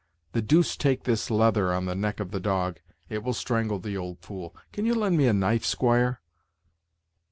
[0.31, 3.97] The deuce take this leather on the neck of the dog, it will strangle the
[3.97, 4.55] old fool.
[4.71, 6.21] Can you lend me a knife, squire?"